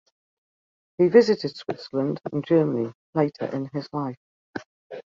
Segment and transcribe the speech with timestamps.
[0.97, 4.17] He visited Switzerland and Germany later in his life.